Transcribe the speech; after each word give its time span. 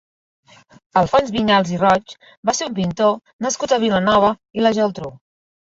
Alfons 1.01 1.29
Vinyals 1.35 1.73
i 1.73 1.77
Roig 1.83 2.17
va 2.51 2.57
ser 2.61 2.71
un 2.71 2.75
pintor 2.81 3.15
nascut 3.49 3.79
a 3.79 3.83
Vilanova 3.87 4.33
i 4.61 4.67
la 4.69 4.77
Geltrú. 4.83 5.17